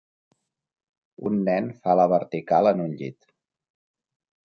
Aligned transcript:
Un 1.31 1.37
nen 1.51 1.69
fa 1.83 1.97
la 2.01 2.09
vertical 2.17 2.73
en 2.73 2.85
un 2.89 2.99
llit. 3.03 3.33